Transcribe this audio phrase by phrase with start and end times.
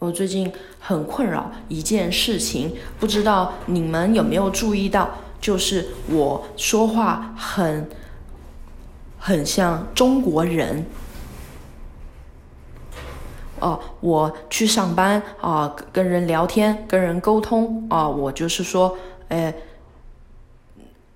[0.00, 7.86] 我最近很困扰一件事情，不知道你们有没有注意到，就是我说话很
[9.18, 10.84] 很像中国人。
[13.60, 18.96] 哦，我去上班啊，跟人聊天，跟人沟通啊，我就是说，
[19.28, 19.54] 哎。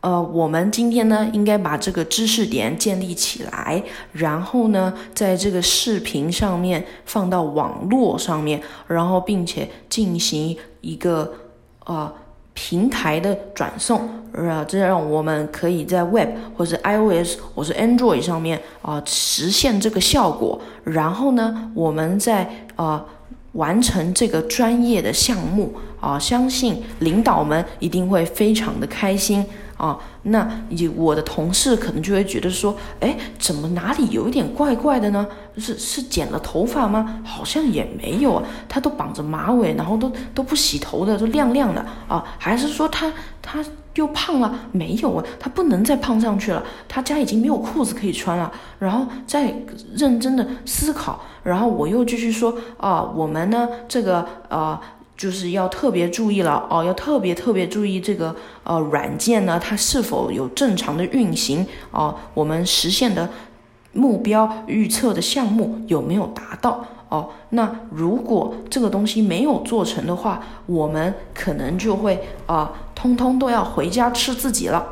[0.04, 3.82] 呃，我们今天呢，应该把这个知识点建立起来，
[4.12, 11.32] 然后呢，在这个视频上面放到网络上面，然后并且进行一个
[11.86, 12.12] 呃
[12.52, 20.60] 平台的转送，呃，这让我们可以在 Web 或者 iOS 或者 Android 上面啊实现这个效果。
[20.84, 23.02] 然后呢，我们在呃
[23.52, 29.42] 完成这个专业的项目啊，相信领导们一定会非常的开心。
[29.76, 35.26] 啊，那你我的同事可能就会觉得说，哎，怎么哪里有一点怪怪的呢？
[35.58, 37.20] 是是剪了头发吗？
[37.24, 44.54] 好像也没有啊，他都绑着马尾，然后都都不洗头的，都亮亮的啊，还是说他他又胖了？
[44.70, 49.52] 没有啊，他不能再胖上去了，他家已经没有裤子可以穿了，然后再
[49.96, 54.80] 认真的思考，然后我又继续说，啊，我们呢这个呃。
[55.16, 58.34] 就是要特别注意了哦，要特别特别注意这个
[58.64, 63.30] 呃软件呢，它是否有正常的运行哦，我们实现的
[63.92, 67.30] 目标预测的项目有没有达到哦？
[67.50, 74.84] 那如果这个东西没有做成的话，我们可能就会啊，通通都要回家吃自己了。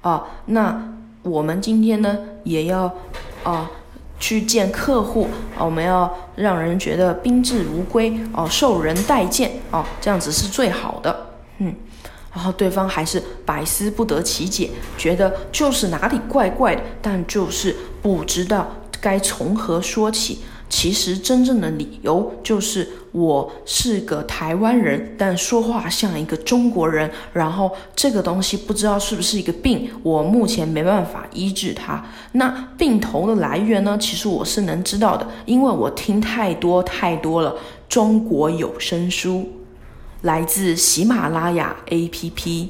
[0.00, 2.94] 啊，那我们今天呢也要
[3.42, 3.68] 啊。
[4.18, 11.26] 去见客户我们要让人觉得宾至如归哦，受人待见哦，这样子是最好的。
[11.58, 11.74] 嗯，
[12.34, 18.68] 然后对方还是百思不得其解，觉得就是哪里怪怪的，但就是不知道
[19.00, 20.44] 该从何说起。
[20.74, 27.08] 其实真正的理由就是我是个台湾人，但说话像一个中国人。
[27.32, 32.04] 然后这个东西不知道是不是一个病，我目前没办法医治它。
[32.32, 33.96] 那病头的来源呢？
[33.96, 37.54] 其实我是能知道的，因为我听太多太多了
[37.88, 39.48] 中国有声书，
[40.22, 42.66] 来自喜马拉雅 APP，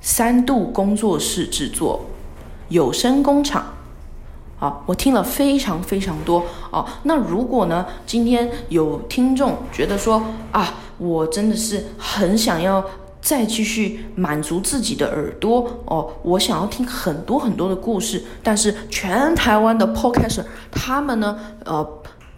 [0.00, 2.06] 三度工作室制作，
[2.70, 3.74] 有声工厂。
[4.58, 6.84] 啊，我听了非常非常多哦。
[7.04, 12.84] 那如果呢，今天有听众觉得说啊，我真的是很想要
[13.20, 21.86] 再继续满足自己的耳朵哦，我想要听很多很多的故事，但是全台湾的 Podcaster 他们呢，呃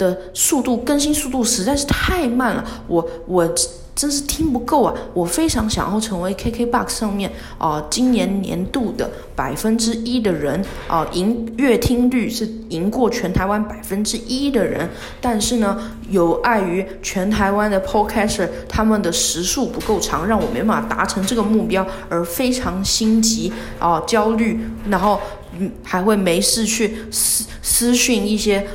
[0.01, 3.55] 的速度更新速度实在是太慢了，我我。
[3.93, 4.95] 真是听不够啊！
[5.13, 14.89] 我非常想要成为 KKBOX 上面啊，今年年度的百分之一的人啊，赢月听率是赢过全台湾百分之一的人。
[15.21, 15.77] 但是呢，
[16.09, 25.21] 有碍于全台湾的 Podcaster 他们的时数不够长，让我没办法达成这个目标，而非常心急啊，焦虑，然后
[25.59, 28.67] 嗯，还会没事去私私讯一些。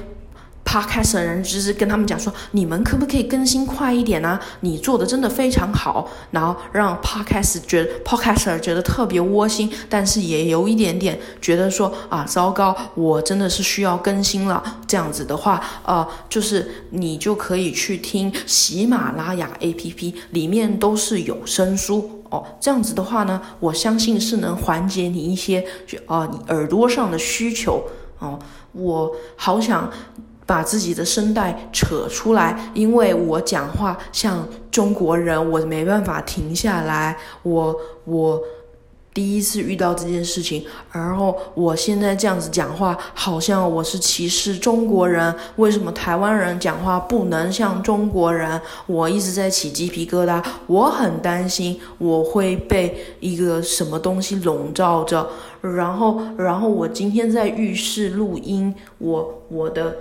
[0.66, 4.38] Podcast 的人就是跟他们讲说，你们可不可以更新快一点呢？
[4.62, 14.62] 你做的真的非常好，然后让 Podcast 觉得 Podcaster 觉得特别窝心，但是也有一点点觉得说啊，糟糕，我真的是需要更新了。
[14.88, 22.44] 这样子的话，呃，就是你就可以去听喜马拉雅 APP，里面都是有声书哦。
[22.60, 27.84] 这样子的话呢，我相信是能缓解你一些就啊耳朵上的需求
[28.20, 28.38] 哦。
[28.74, 29.90] 我好想。
[30.46, 37.18] 把自己的声带扯出来，因为我讲话像中国人，我没办法停下来。
[37.42, 38.40] 我我
[39.12, 45.34] 第一次遇到这件事情，然后我现在这样子讲话，好像我是歧视中国人。
[45.56, 48.62] 为什么台湾人讲话不能像中国人？
[48.86, 55.28] 我一直在起鸡皮疙瘩，我很担心我会被一个什么东西笼罩着。
[55.62, 59.96] 然后，然后我今天在浴室录音，我我的。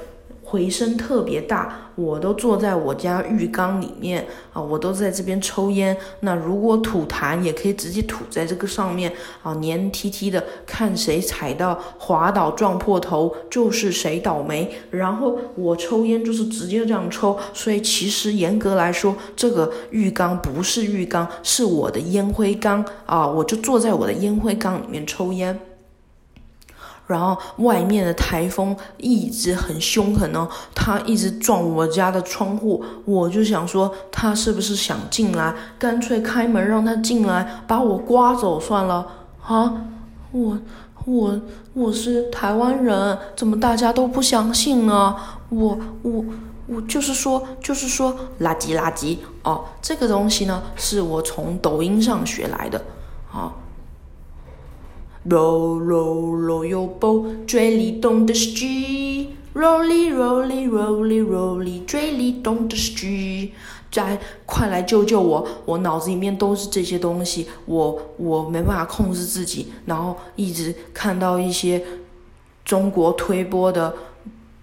[0.54, 5.96] 回声特别大，我都坐在我家浴缸里面啊，我都在这边抽烟。
[6.20, 9.12] 那如果吐痰，也可以直接吐在这个上面
[9.42, 14.70] 啊，黏踢踢的，看谁踩到滑倒撞破头就是谁倒霉。
[14.92, 25.58] 然后我抽烟就是直接这样抽，所以其实严格来说，这个浴缸不是浴缸，是我的烟灰缸啊，我就坐在我的烟灰缸里面抽烟。
[27.06, 35.54] 然后外面的台风一直很凶狠哦，它一直撞我家的窗户，我就想说，它是不是想进来？
[35.78, 39.06] 干脆开门让它进来，把我刮走算了
[39.46, 39.74] 啊！
[40.32, 40.58] 我
[41.04, 41.40] 我
[41.74, 45.14] 我是台湾人，怎么大家都不相信呢？
[45.50, 46.24] 我我
[46.66, 52.82] 我就是说，就是说垃圾垃圾哦，这个东西呢是我从抖音上学来的
[53.30, 53.52] 啊。
[55.28, 59.28] Roll, roll, roll your boat, 最里动的 street.
[59.54, 63.50] Rolly, rolly, rolly, rolly, 最里动的 street.
[63.94, 65.46] 来，快来救救我！
[65.64, 71.80] 我脑子里面都是这些东西，我我没办法控制自己，然后一直看到一些
[72.64, 73.94] 中国推波的，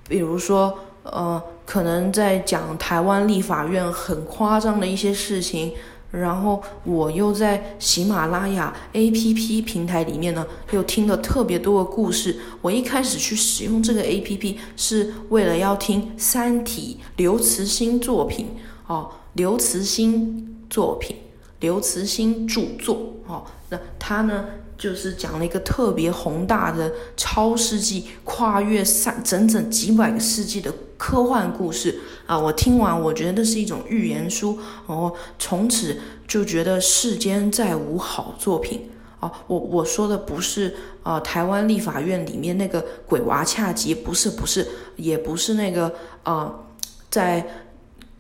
[0.10, 5.72] 比如说，呃，可能在讲台湾立法院很夸张的一些事情。
[6.12, 12.38] 然后我又在喜马拉雅 APP 平台里面呢，又听了特别多的故事。
[12.62, 18.48] 我一开始去使用这个 APP 是为了要听《三体》刘慈欣作品
[18.88, 19.10] 哦。
[19.34, 21.16] 刘慈欣作品，
[21.62, 24.44] 刘慈欣著作，哦，那他呢，
[24.82, 32.36] 就是讲了一个特别宏大的超世纪、跨越三整整几百个世纪的科幻故事啊！
[32.36, 34.58] 我听完，我觉得那是一种预言书，
[34.88, 35.98] 哦，从此
[36.28, 38.90] 就觉得世间再无好作品
[39.20, 45.94] 哦，我我说的不是呃台湾立法院里面那个鬼娃恰吉，不是不是，也不是那个
[46.24, 46.66] 呃
[47.12, 47.68] 在。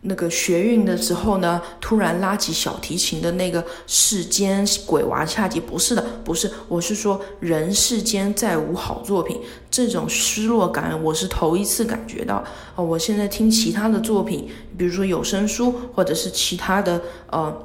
[0.03, 9.39] 那个学运的时候呢，突然拉起小提琴的那个世间鬼娃恰吉，不是的，不是，我是说人世间再无好作品，
[9.69, 12.44] 这种失落感我是头一次感觉到。
[12.75, 17.00] 哦，我现在听其他的作品，比如说有声书或者是其他的
[17.30, 17.56] 呃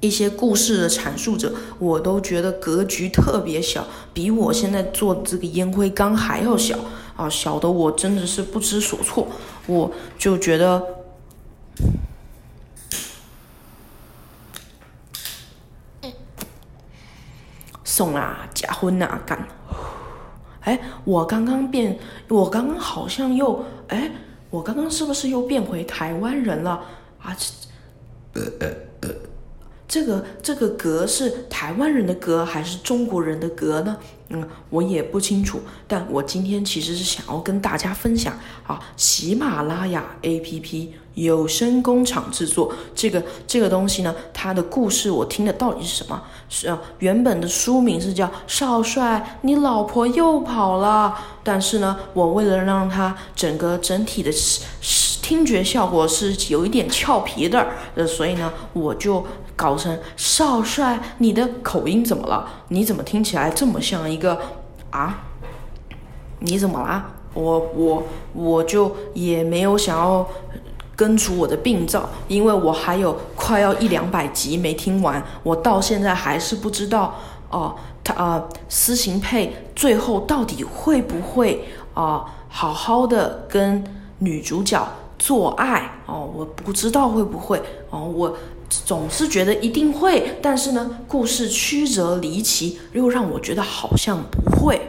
[0.00, 6.76] 一些故事的阐述者，我都觉得格局特别小，比我现在做这个烟灰缸还要小
[7.14, 9.28] 啊，小的我真的是不知所措，
[9.68, 10.82] 我就觉得。
[17.94, 19.46] 送啦，结婚呐，干！
[20.60, 24.10] 哎，我刚刚变，我刚刚好像又，哎，
[24.48, 26.82] 我刚刚是不是又变回台湾人了
[27.20, 27.36] 啊？
[27.36, 28.74] 这呃呃，
[29.92, 33.94] 这个这个“格”是台湾人的“格”还是中国人的“格”呢？
[34.30, 35.60] 嗯，我也不清楚。
[35.86, 38.32] 但我今天其实是想要跟大家分享
[38.66, 40.88] 啊，喜马拉雅 APP。
[41.12, 46.22] 有声工厂制作这个这个东西呢，它的故事我听的到底是什么？
[46.48, 51.14] 是啊，原本的书名是叫《少帅，你老婆又跑了》，
[51.44, 54.32] 但是呢，我为了让它整个整体的
[55.32, 59.24] 听觉效果是有一点俏皮的，呃，所以呢，我就
[59.56, 62.46] 搞成《少帅，你的口音怎么了？
[62.68, 64.38] 你怎么听起来这么像一个
[64.90, 65.20] 啊？
[66.40, 67.12] 你怎么啦？
[67.32, 68.02] 我我
[68.34, 70.28] 我就也没有想要。
[70.94, 77.14] 根除我的病灶，因为我还有快要一两百集没听完，我到现在还是不知道
[77.48, 77.74] 哦，
[78.04, 83.82] 他啊，施行佩最后到底会不会啊，好好的跟
[84.18, 84.86] 女主角
[85.24, 86.28] 做爱哦？
[86.34, 88.36] 我不知道会不会哦，我
[88.68, 94.80] 总是觉得一定会，但是呢，故事曲折离奇，又让我觉得好像不会，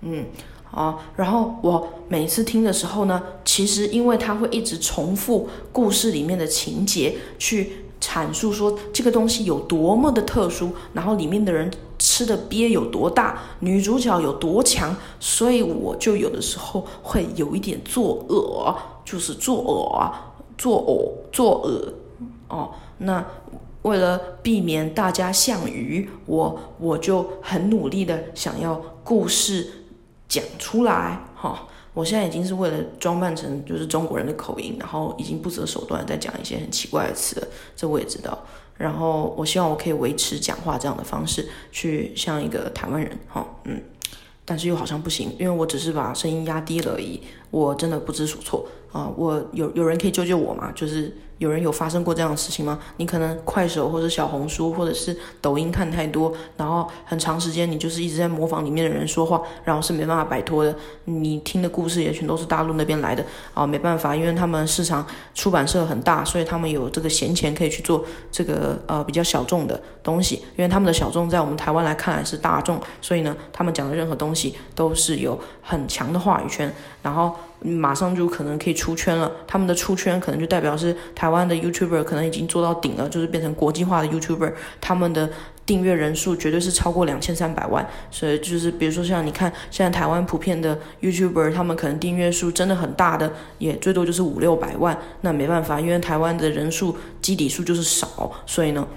[0.00, 0.26] 嗯。
[0.72, 11.68] 啊，然后我每次听的时候呢，其实因为它会一直重复故事里面的情节，去阐述说这个东西有多么的特殊，然后里面的人
[11.98, 18.72] 吃的鳖有多大，女主角有多强，所以我就有的时候会有一点作恶，
[19.04, 21.92] 就是作呕啊，作呕，作恶。
[22.48, 23.24] 哦，那
[23.82, 29.74] 为了避免大家像鱼，我我就很努力的想要故事。
[30.30, 31.66] 讲出来哈！
[31.92, 38.38] 我现在已经是为了装扮成就是中国人的口音，然后已经不择手段在讲一些很奇怪的词了，这我也知道。
[38.76, 43.82] 然后我希望我可以维持讲话这样的方式，去像一个台湾人哈，嗯，
[44.44, 47.20] 但是又好像不行，因为我只是把声音压低了而已，
[47.50, 49.10] 我真的不知所措啊！
[49.16, 50.70] 我有有人可以救救我吗？
[50.74, 51.16] 就是。
[51.40, 52.78] 有人有发生过这样的事情吗？
[52.98, 60.76] 你可能快手或者小红书或者是抖音看太多，然后很长时间你就是一直在模仿里面的人说话，然后是没办法摆脱的。
[61.06, 70.34] 你听的故事也全都是大陆那边来的啊，没办法，因为他们市场出版社很大，所以他们有这个闲钱可以去做这个呃比较小众的东西。
[70.58, 76.70] 因为他们的小众在我们台湾来看来是大众，所以呢，他们讲的任何东西都是有很强的话语权，
[77.00, 77.34] 然后。
[77.62, 85.30] 马上就可能可以出圈了，他们的出圈可能就代表是台湾的 YouTuber 可能已经做到顶了，就是变成国际化的 YouTuber，他们的
[85.66, 87.86] 订阅人数绝对是超过两千三百万。
[88.10, 94.98] 所以就是比如说像你看，现在台湾普遍的 YouTuber，他们可能订阅数真的很大的，也最多就是五六百万。
[95.20, 98.88] 那没办法，因为台湾的人数基底数就是少，所以呢。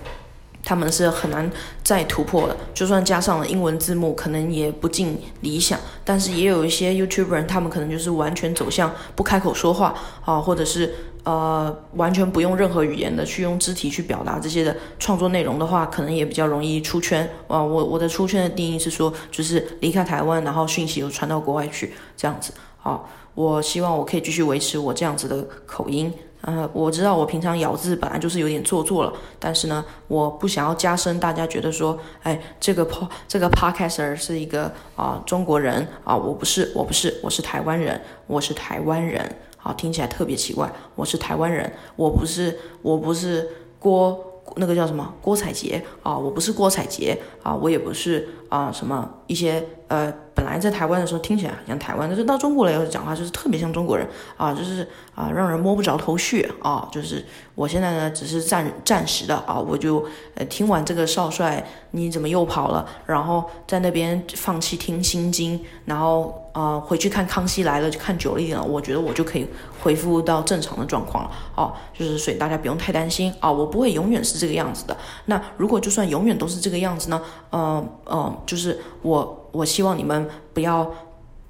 [0.63, 1.51] 他们是很难
[1.83, 5.77] 再突破的，就算加上了英文字幕，可能也不尽理想。
[6.05, 9.93] 但是也有一些 YouTuber，他们可能就是完全走向不开口说话
[10.23, 17.61] 啊，或者是呃完全不用任何语言的去用肢体去表达这些的创作内容的话，可能也比较容易出圈啊。
[17.61, 23.01] 我我的出圈的定义是说，就是离开台湾，然后讯息又传到国外去这样子啊。
[23.35, 26.13] 我希望我可以继续维持我这样子的口音。
[26.45, 44.29] 呃，我知道我平常咬字本来就是有点做作了，但是呢，我不想要加深大家觉得说，哎，这个 po 这个 podcaster 是一个啊中国人啊，我不是，我不是，我是台湾人，我是台湾人，好，听起来特别奇怪，我是台湾人，我不是，我不是郭。
[44.57, 46.17] 那个叫什么郭采洁啊？
[46.17, 54.07] 我不是郭采洁啊，我也不是啊，什么一些呃，本来在台湾的时候听起来很像台湾，但是到中国来讲话就是特别像中国人
[54.37, 56.87] 啊，就是啊，让人摸不着头绪啊。
[56.91, 57.23] 就是
[57.53, 66.39] 我现在呢，只是暂暂时的啊，我就呃听完这个少帅你怎么又跑了，然后在那边放弃听心经，然后。
[66.53, 69.47] 啊，回去看《康熙来了》就看久了一点了，我觉得我就可以
[69.81, 71.31] 恢复到正常的状况了。
[71.55, 74.95] 哦，就是所以大家不用太担心啊，我不会永远是这个样子的。
[75.25, 77.19] 那如果就算永远都是这个样子呢？
[77.49, 80.93] 呃呃，就是我我希望你们不要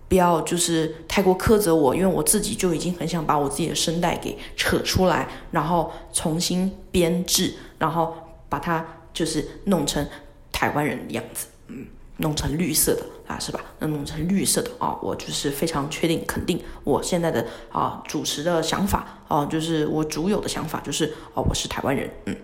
[0.08, 8.16] 不要就是太过苛责我，因为我自己就已经很想把我自己的声带给扯出来，然后重新编制，然后
[8.48, 10.08] 把它就是弄成
[10.52, 11.88] 台湾人的样子，嗯。
[12.18, 13.60] 弄成绿色的啊，是吧？
[13.80, 22.38] 那弄成绿色的啊，我就是非常确定、肯定我现在的啊主持的想法啊，就是我主有的想法，就是哦，我是台湾人，嗯。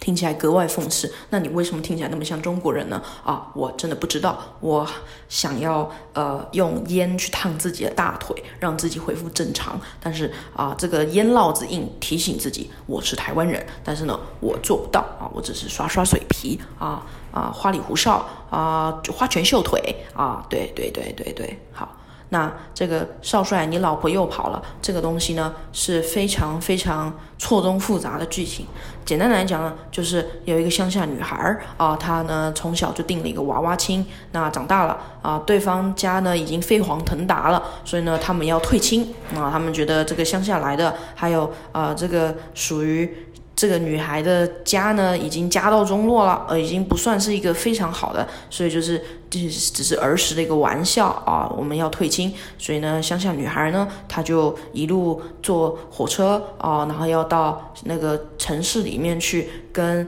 [0.00, 3.02] 听起来格外讽刺，那你为什么听起来那么像中国人呢？
[3.24, 4.38] 啊，我真的不知道。
[4.60, 4.86] 我
[5.28, 15.00] 想要呃用烟去烫自己的大腿，让自己恢复正常，但是啊，这个烟烙子硬提醒自己我是台湾人，但是呢，我做不到。
[15.18, 16.60] 啊，我只是刷刷嘴皮。
[16.78, 18.26] 啊啊花里胡哨。
[18.50, 19.96] 啊花拳绣腿。
[20.14, 21.96] 啊，对对对对对，好。
[22.34, 28.66] 那这个少帅，你老婆又跑了，这个东西呢是非常非常错综复杂的剧情。
[29.04, 43.28] 简单来讲呢，就是有一个乡下女孩儿啊，她呢从小就定了一个娃娃亲，那长大了啊，对方家呢已经飞黄腾达了，所以呢他们要退亲啊，他们觉得这个乡下来的，还有啊这个属于。
[43.64, 51.50] 这个女孩的家呢，已经家道中落了，呃，已经不算是一个非常好的，所以就是这只是儿时的一个玩笑啊。
[51.56, 60.06] 我们要退亲，所以呢，乡下女孩呢，她就一路坐火车啊，然后要到那个城市里面去跟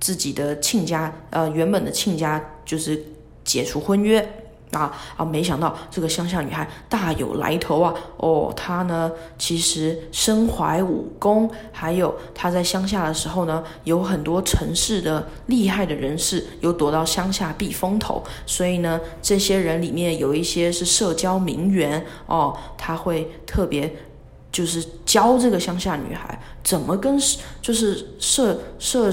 [0.00, 3.04] 自己的亲家，呃，原本的亲家就是
[3.44, 4.26] 解除婚约。
[4.72, 5.24] 啊啊！
[5.24, 7.94] 没想到这个乡下女孩大有来头啊！
[8.16, 23.94] 哦，她呢其实身怀武功，还有她在乡下的时候呢，有很多城市的厉害的人士有躲到乡下避风头，所以呢，这些人里面有一些是社交名媛哦，他会特别
[24.50, 27.16] 就是教这个乡下女孩怎么跟
[27.62, 29.12] 就是社社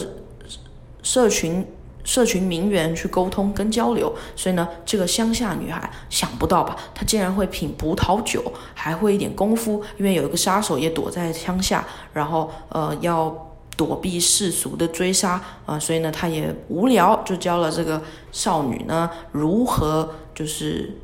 [1.03, 1.63] 社群。
[2.03, 6.75] 社群名媛去沟通跟交流，所以呢，这个乡下女孩想不到吧？
[6.93, 8.43] 她竟然会品葡萄酒，
[8.74, 9.84] 还会一点功夫。
[9.98, 20.98] 因为有一个杀手也躲在乡下，然后呃要躲避世俗的追杀啊，所以呢，她也无聊，就教了这个少女呢如何就是。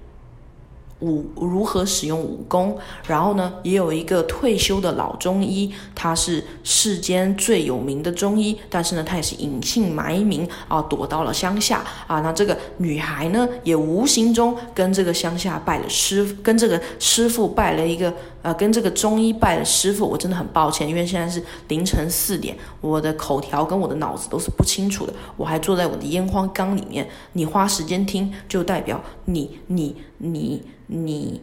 [0.99, 2.77] 武如何使用武功？
[3.05, 12.21] 然后呢，也有一个退休的老中医，他是世间最有名的中医，但是呢，他也是隐姓埋名啊，躲到了乡下啊。
[12.21, 18.11] 那这个女孩呢，也无形中跟这个乡下拜了师，跟这个师傅拜了一个
[18.47, 20.07] 呃，跟这个中医拜了师傅。
[20.07, 25.13] 我真的很抱歉，因为现在是凌晨四点，我的口条跟我的脑子都是不清楚的。
[25.35, 30.63] 我还坐在我的烟荒缸里面，你花时间听，就代表你你你。
[30.89, 31.41] 你，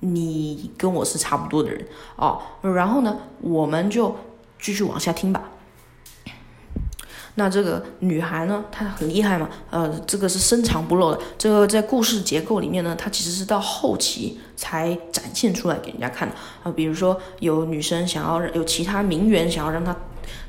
[0.00, 2.42] 你跟我是差不多的人哦。
[2.60, 4.14] 然后呢，我们就
[4.60, 5.50] 继续往下听吧。
[7.38, 11.18] 那这个女孩呢，她很厉害嘛，呃，这个是深藏不露的。
[11.38, 16.72] 这个在故事结构里面呢，她其实是到后期才展现出来给人家看的啊。
[16.72, 19.96] 比如说，有女生想要，有其他名媛想要让她。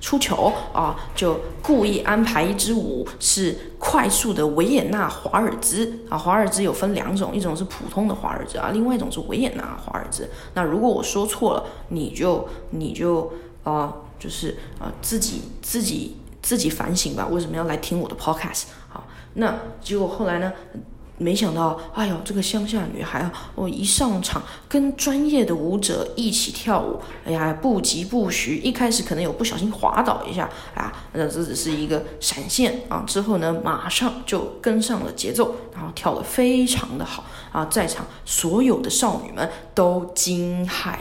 [0.01, 10.29] 出球啊，就故意安排一支舞是快速的维也纳华尔兹啊，华尔兹有分两种，一种是普通的华尔兹啊，另外一种是维也纳华尔兹。
[10.53, 13.31] 那如果我说错了，你就你就
[13.63, 20.51] 啊，就是啊自己自己自己反省吧，为什么要来听我的 podcast 好，那结果后来呢，
[21.17, 40.95] 没想到，哎呦，这个乡下女孩啊，我一上场跟专业的舞者一起跳舞，哎呀，不疾不徐，一开始可能有不小心滑倒一下啊，那这只是一个闪现啊，之后呢，马上就跟上了节奏，然后跳得非常的好啊，在场所有的少女们都惊骇。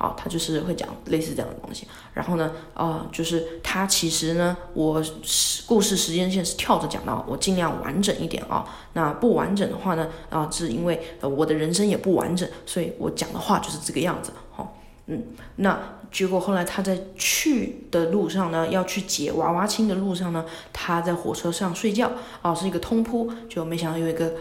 [0.00, 1.86] 好，他就是会讲类似这样的东西。
[2.14, 8.64] 然后呢，呃，就是他其实呢，我是故事时间线是跳着讲的，我尽量完整一点啊。
[8.94, 14.32] 那不完整的话呢，啊，是因为呃我的人生也不完整，所以我讲的话就是这个样子。
[14.52, 15.22] 好，嗯，
[15.56, 15.78] 那
[16.10, 24.32] 结果后来他在去的路上呢，要去解娃娃亲的路上呢，他在火车上睡觉啊，是一个通铺，就没想到有一个。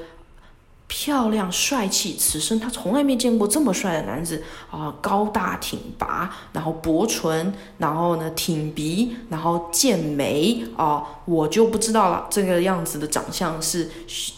[0.89, 4.93] 漂亮帅气，此生他从来没见过这么帅的男子啊！
[4.99, 11.03] 高大挺拔，然后薄唇，然后呢挺鼻，然后剑眉啊！
[11.25, 13.87] 我就不知道了，这个样子的长相是，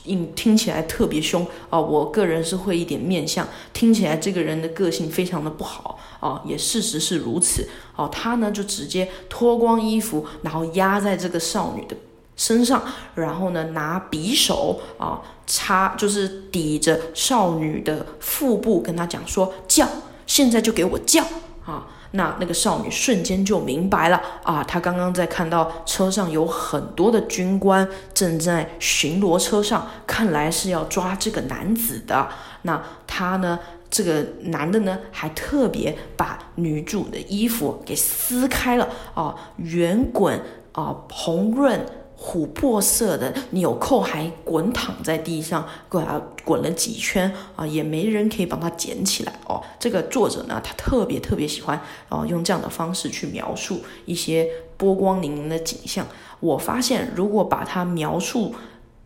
[0.05, 1.79] 嗯，听起来特别凶啊！
[1.79, 8.09] 我个人是会一点面相，听起来这个人的个性非常的不好啊，也事实是如此哦。
[8.11, 11.95] 他呢就直接脱光衣服，然后压在这个少女的。
[12.41, 12.81] 身上，
[13.13, 19.87] 然后呢，拿匕首啊，插就是抵着少女的腹部，跟她讲说叫，
[20.25, 21.23] 现在就给我叫
[21.63, 21.85] 啊！
[22.13, 32.27] 那那个少女瞬间就明白了啊，她刚刚在看到车上有很多的军官正在巡逻车上，看来是要抓这个男子的。
[32.63, 33.59] 那他呢，
[33.91, 41.85] 这个男的呢，还特别把女主的衣服给撕开了啊，圆滚啊，红润。
[42.23, 49.59] 琥珀色的纽扣还滚躺在地上，滚啊滚了几圈啊，也没人可以帮他捡起来哦。
[49.79, 54.47] 这个作者呢，他特别特别喜欢哦，用这样的方式去描述一些
[54.77, 56.05] 波光粼粼的景象。
[56.39, 58.53] 我发现，如果把它描述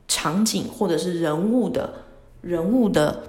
[0.09, 1.93] 场景或者是人物的
[2.41, 3.23] 人物的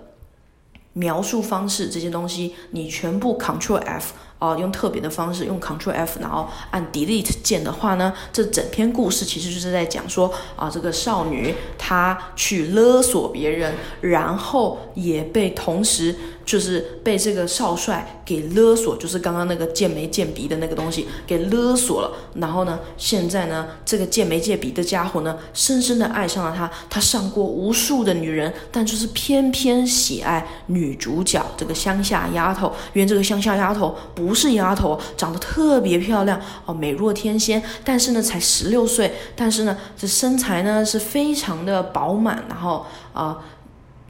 [0.95, 4.15] 描述方式这些东西，你全部 Ctrl F。
[4.39, 16.15] 哦，用特别的方式，用 Ctrl F，然后按 Delete 键的话呢，这整篇故事其实就是在讲说啊，这个少女她去勒索别人，然后也被同时
[16.47, 22.13] 就是被这个少帅给勒索，就是刚刚那个剑眉剑鼻的那个东西给勒索了。
[22.37, 33.95] 然后呢，现在呢，这个剑眉剑鼻的家伙呢，深深的爱上了他，他上过无数的女人，但就是偏偏喜爱女主角这个乡下丫头，因为这个乡下丫头。
[34.15, 37.61] 不是丫头，长得特别漂亮哦，美若天仙。
[37.83, 39.13] 但是呢，才十六岁。
[39.35, 43.37] 但是呢，这身材呢是非常的饱满，然后啊，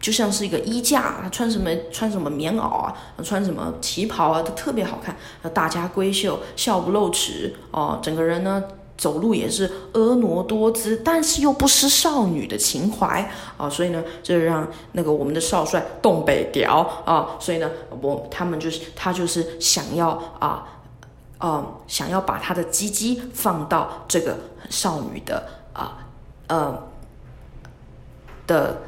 [0.06, 1.16] 就像是一个衣架。
[1.20, 5.16] 她穿什么穿什么棉袄啊，穿什么旗袍啊，都特别好看，
[5.52, 7.98] 大家闺秀，笑不露齿哦。
[8.00, 8.62] 整个人呢。
[8.98, 20.66] 走路也是婀娜多姿，但是又不失少女的情怀啊，所以呢，这让那个我们的少帅东北屌啊，所以呢，我他们就是他就是想要啊，
[21.36, 24.34] 呃，想要把他的鸡鸡放到这个
[24.70, 25.98] 少女的啊，
[26.46, 26.82] 呃
[28.46, 28.80] 的。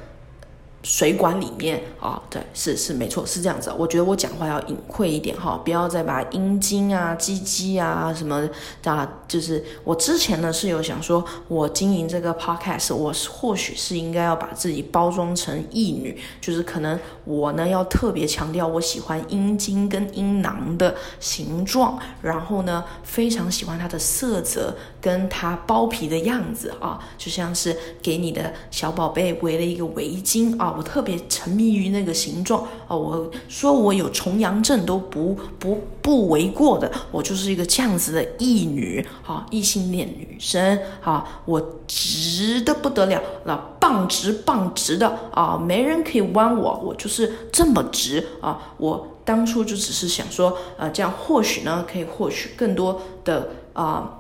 [0.85, 3.73] 水管里面啊，对，是是没错，是这样子。
[3.77, 8.49] 我觉得我讲话要隐晦一点哈，不要再把阴茎啊、鸡鸡啊什么
[8.85, 30.68] 啊，就是我之前呢是有想说，我经营这个 podcast，我或许是应该要把自己包装成异女，就是可能我呢要特别强调我喜欢阴茎跟阴囊的形状，然后呢非常喜欢它的色泽跟它包皮的样子啊，就像是给你的小宝贝围了一个围巾啊。
[30.77, 54.15] 我特别沉迷于那个形状哦，我说我有重阳症都不不不为过的，我就是一个这样子的异女啊，异性恋女生啊，我直的不得了，那棒直棒直的啊，没人可以弯我，我就是这么直啊，我当初就只是想说，呃，这样或许呢可以获取更多的啊。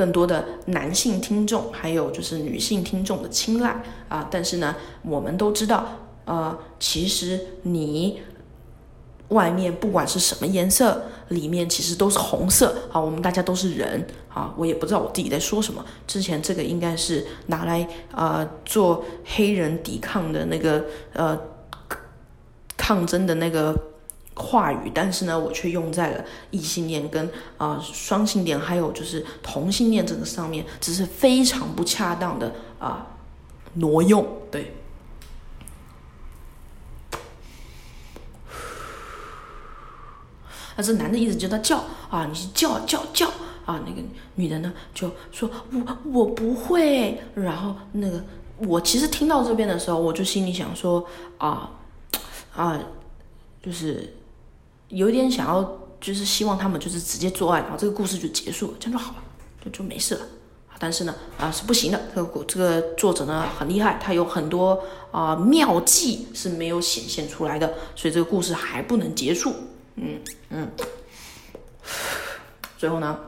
[0.00, 4.26] 更多的男性听众，还有就是女性听众的青睐啊！
[4.30, 5.86] 但是呢，我们都知道，
[6.24, 8.22] 呃，其实你
[9.28, 12.98] 外面不管是什么颜色，里面其实都是红色啊！
[12.98, 14.54] 我们大家都是人啊！
[14.56, 15.84] 我也不知道我自己在说什么。
[16.06, 20.82] 之前这个应该是拿来呃做黑人抵抗的那个
[21.12, 21.38] 呃
[22.74, 23.78] 抗争的那个。
[24.34, 33.06] 话语，但是呢，我却用在了异性恋跟啊双性恋，还有就是同性恋这个上面，只是非常不恰当的啊
[33.74, 34.26] 挪用。
[34.50, 34.74] 对，
[40.76, 43.28] 那这男的一直叫他叫啊，你叫叫叫
[43.66, 44.02] 啊，那个
[44.36, 48.24] 女的呢就说我我不会，然后那个。
[48.66, 51.02] 我其实听到这边的时候，我就心里想说
[51.38, 51.70] 啊
[52.54, 52.78] 啊，
[53.62, 54.19] 就是
[54.90, 59.18] 有点想要，就是希望他们就是直接做爱，然后这个故事就结束了，这样就好了，
[59.64, 60.20] 就就没事了。
[60.78, 62.00] 但是呢，啊是不行的。
[62.14, 69.52] 这个这个作者呢很厉害，他有很多啊妙计是没有显现出来的，所以这个故事还不能结束。
[69.96, 70.68] 嗯嗯。
[72.78, 73.18] 最后呢，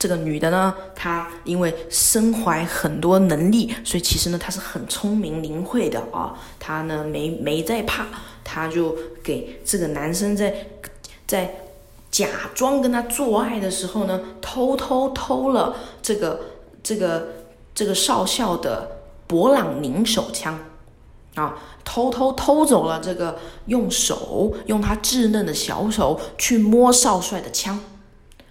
[0.00, 6.36] 这个女的呢，她因为身怀很多能力，所以其实呢她是很聪明灵慧的啊。
[6.58, 8.06] 她呢没没在怕，
[8.50, 10.66] 他就给这个男生在
[11.26, 11.54] 在。
[12.10, 16.40] 假装跟他做爱的时候呢，偷偷偷了这个
[16.82, 17.28] 这个
[17.72, 20.58] 这个少校的勃朗宁手枪，
[21.36, 27.78] 啊，偷偷偷走了这个用手用他稚嫩的小手去摸少帅的枪，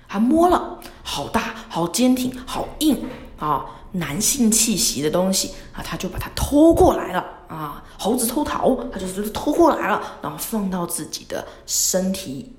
[0.07, 3.03] 还摸了，好大，好坚挺，好硬
[3.37, 12.55] 啊，男性气息的东西啊，他就把它偷过来了啊，猴子偷桃，他就是偷过来了，然后放到自己的身体。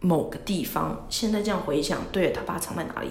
[0.00, 3.08] 某个地方，现在这样回想，对他爸藏在哪里？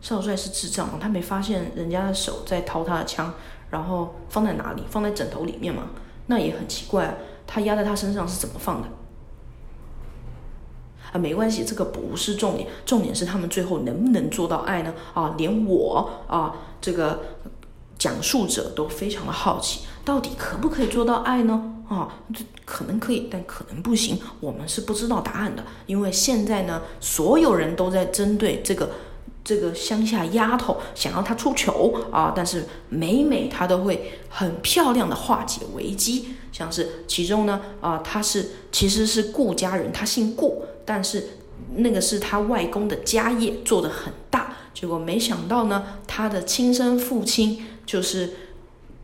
[0.00, 0.94] 少帅是智障吗？
[0.98, 3.34] 他没发现人家的手在掏他的枪，
[3.68, 4.82] 然后放在哪里？
[4.88, 5.90] 放在枕头里面吗？
[6.28, 8.88] 那也很奇怪，他压在他身上是怎么放的？
[11.12, 14.94] 啊，没关系，这个不是重点，重点是他们最后能不能做到爱呢？
[15.12, 17.22] 啊，连我啊，这个
[17.96, 21.76] 讲述者都非常的好奇，到底可不可以做到爱呢？
[21.88, 24.18] 啊，这可能可以，但可能不行。
[24.40, 28.90] 我们是不知道答案的，因为现在呢，所有人都在针对这个
[29.44, 32.32] 这个乡下丫头，想要她出糗啊。
[32.34, 41.28] 但是每每她都会很漂亮的化解危机，像是其中呢，啊，她是其实是顾家人，她姓顾，但是
[41.76, 48.34] 那个是她外公的家业做的很大，结果没想到呢，他的亲生父亲就是。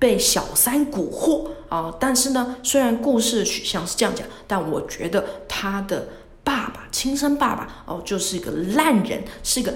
[0.00, 1.92] 被小三蛊惑啊！
[1.98, 6.06] 但是呢，虽然故事取向是这样讲，但我觉得他的。
[6.48, 9.70] 爸爸，亲生爸爸哦，就是一个烂人，是一个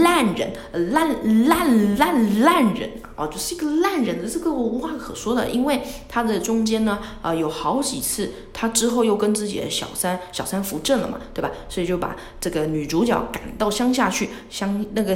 [0.00, 0.54] 烂人，
[0.90, 11.50] 烂烂烂烂人哦，就是一个烂人的这个无话可说的，因为他的中间呢，啊，有好几次，他之后又跟自己的小三，小三扶正了嘛，对吧？
[11.68, 15.14] 所以就把这个女主角赶到乡下去，乡那个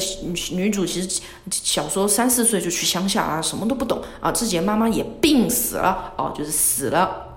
[0.53, 7.27] 女主其实小时候三四岁就去乡下啊，什么都不懂啊，自己的妈妈也病死了哦，就是死了。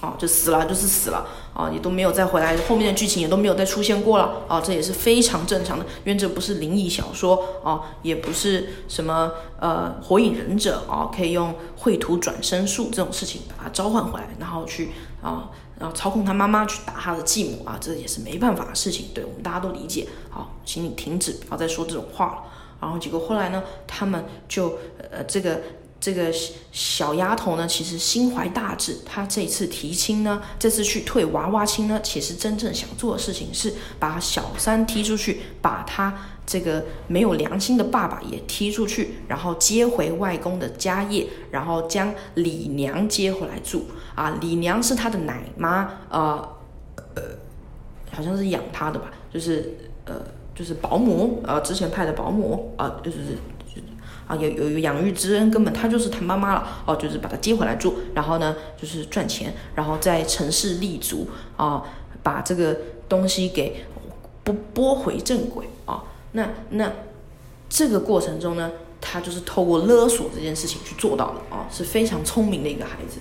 [0.00, 22.42] 哦，就死了，就是死了，啊，也都没有再回来，后面的剧情也都没有再出现过了，啊，这也是非常正常的，因为这不是灵异小说，啊，也不是什么呃火影忍者，啊，可以用绘图转身术这种事情把他召唤回来，然后去啊，然后操控他妈妈去打他的继母，啊，这也是没办法的事情，对我们大家都理解，好，请你停止，不要再说这种话了，
[22.80, 24.78] 然后结果后来呢，他们就
[25.10, 25.60] 呃这个。
[26.00, 26.32] 这个
[26.72, 28.96] 小丫头呢，其实心怀大志。
[29.04, 43.84] 她这次提亲呢，这次去退娃娃亲呢，其实真正想做的事情是把小三踢出去，把她这个没有良心的爸爸也踢出去，然后接回外公的家业，然后将李娘接回来住。
[44.14, 46.48] 啊，李娘是她的奶妈，呃
[47.14, 47.22] 呃，
[48.10, 50.14] 好像是养她的吧，就是呃
[50.54, 53.18] 就是保姆，呃之前派的保姆，啊就是。
[54.30, 61.82] 啊，有有有养育之恩，根本她就是他妈妈了哦，就是把她接回来住，然后呢，就是赚钱，然后在城市立足啊，
[62.22, 62.76] 把这个
[63.08, 63.84] 东西给
[64.44, 66.04] 拨拨回正轨啊。
[66.32, 66.92] 那那
[67.68, 73.18] 这个过程中呢，他就是透过勒索这件事情去做到的啊，是非常聪明的一个孩子。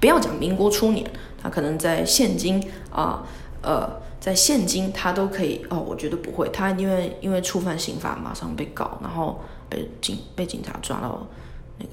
[0.00, 1.08] 不要讲民国初年，
[1.40, 3.24] 他可能在现今啊，
[3.62, 3.88] 呃，
[4.24, 9.38] 在现今他都可以哦，我觉得不会，他因为因为触犯刑法，马上被告，然后。
[9.66, 11.26] 被警被警察抓到
[11.78, 11.92] 那个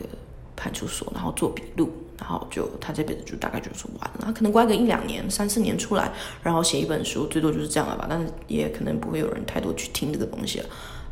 [0.58, 1.90] 派出所，然后做笔录，
[2.20, 6.12] 然后就他这辈子就大概就是完了，可能关个一两年、三四年出来，
[6.44, 8.06] 然后写一本书，最多就是这样了吧。
[8.10, 10.66] 但是也可能不会有人太多去听这个东西了。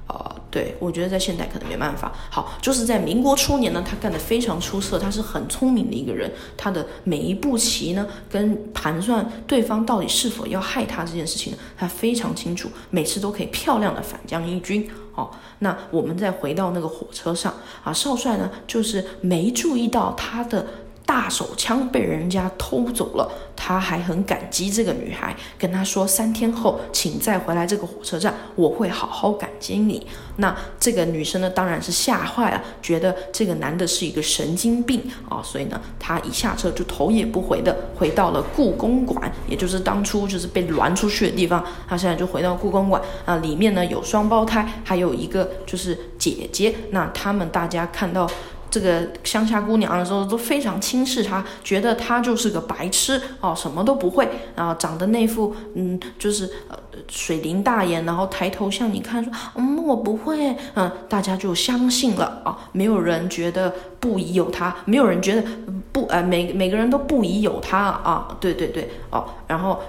[0.10, 2.12] 啊，对，我觉得在现代可能没办法。
[2.32, 6.32] 好，就是在民国初年呢，他干得非常出色，他是很聪明的一个人。
[6.58, 14.90] 他的每一步棋呢，跟盘算对方到底是否要害他这件事情呢，他非常清楚，每次都可以漂亮的反将一军。
[15.14, 20.66] 好，那我们再回到那个火车上啊，少帅呢，就是没注意到他的。
[21.10, 30.06] 大手枪被人家偷走了，他还很感激这个女孩，跟他说三天后请再回来这个火车站，我会好好感激你。
[30.36, 41.66] 那这个女生呢，当然是吓坏了，觉得这个男的是一个神经病啊，所以呢，她一下车就头也不回的回到了故宫馆，也就是当初就是被拦出去的地方。
[41.88, 46.76] 她现在就回到故宫馆啊，里面呢有双胞胎，还有一个就是姐姐。
[46.92, 48.30] 那他们大家看到。
[48.70, 56.78] 这个乡下姑娘的时候都非常轻视她，觉得她就是个白痴哦，什么都不会，然后长得那副嗯，就是呃
[57.08, 65.44] 水灵大眼，然后抬头向你看说，嗯，我不会，嗯，大家就相信了啊，没有人觉得不疑有他，没有人觉得
[65.92, 69.80] 不呃每每个人都不疑有他啊，对对对哦，然后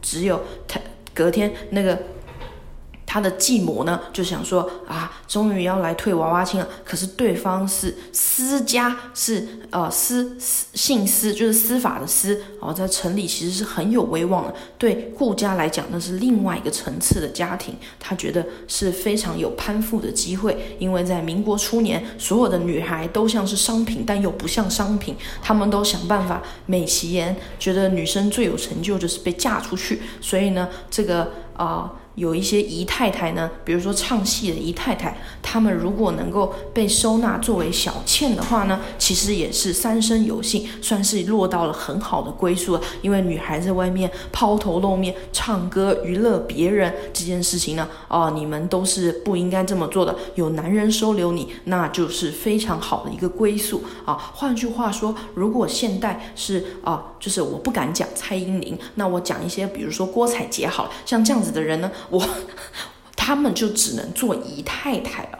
[0.00, 0.80] 只有他
[1.12, 1.98] 隔天那个。
[3.06, 6.66] 他的继母呢，就想说啊，终于要来退娃娃亲了。
[6.84, 12.42] 可是对方是私家，是呃私姓私，就是司法的司。
[12.58, 14.54] 哦，在城里其实是很有威望的。
[14.78, 17.76] 对顾家来讲，那是另外一个层次的家庭。
[18.00, 25.14] 他觉得是非常有攀附的机会，因为在民国初年，所有的女孩都像是商品，但又不像商品。
[25.40, 30.02] 他们都想办法美其言，觉得女生最有成就就是被嫁出去。
[30.20, 31.92] 所以呢，这个啊。
[32.16, 42.80] 有一些姨太太呢，比如说唱戏的姨太太，她们如果能够被收纳作为小妾的话呢，其实也是三生有幸，算是落到了很好的归宿了。
[43.02, 50.14] 因为女孩在外面抛头露面、唱歌娱乐别人这件事情呢，哦，你们都是不应该这么做的。
[50.36, 54.14] 有男人收留你，那就是非常好的一个归宿啊。
[54.34, 61.90] 换句话说，如果现代是啊，就是我不敢讲蔡依林，那我讲一些，比如说郭采洁，好了，像这样子的人呢。
[62.10, 62.26] 我，
[63.16, 65.38] 他们就只能做姨太太了。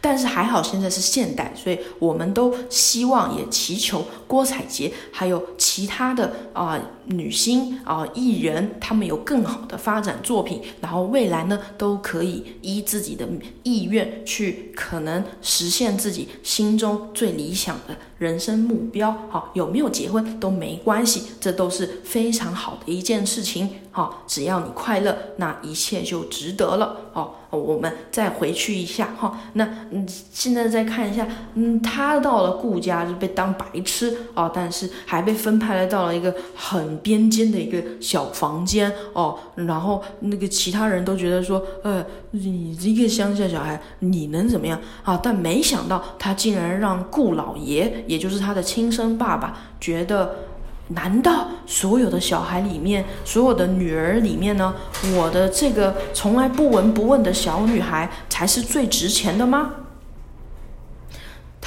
[0.00, 13.26] 但是还好现在是现代，所以我们都希望也祈求郭采洁还有其他的啊女星啊艺人，他们有更好的发展作品，然后未来呢都可以依自己的
[13.62, 19.10] 意愿去可能实现自己心中最理想的人生目标。
[19.28, 23.70] 好，有没有结婚都没关系，这都是非常好的一件事情。
[23.90, 26.96] 好，只要你快乐，那一切就值得了。
[27.12, 27.34] 好。
[27.50, 45.18] 我们再回去一下哈，那嗯，现在再看一下，嗯，他到了顾家就被当白痴哦，但是还被分派了到了一个很边间的一个小房间哦，然后那个其他人都觉得说，呃，你一个乡下小孩，你能怎么样啊？
[45.22, 50.34] 但没想到他竟然让顾老爷，也就是他的亲生爸爸，觉得。
[50.92, 54.74] 难道所有的小孩里面，所有的女儿里面呢，
[55.14, 59.70] 我的这个从来不闻不问的小女孩才是最值钱的吗？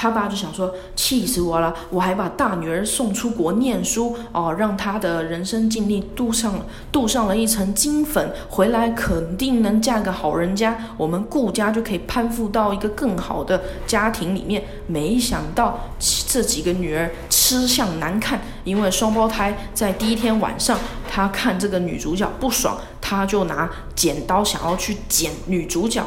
[0.01, 1.71] 他爸就想说，气死我了！
[1.91, 6.55] 我还把大女儿送出国念书哦，让她的人生经历镀上
[6.91, 14.63] 镀上了一层金粉，回来肯定能嫁个好人家，我们顾家就可以攀附到一个更好的家庭里面。
[14.87, 26.03] 没想到这几个女儿吃相难看，因为双胞胎在第一天晚上，他看这个女主角不爽，他就拿剪刀想要去剪女主角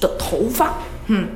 [0.00, 0.74] 的头发，
[1.06, 1.28] 哼。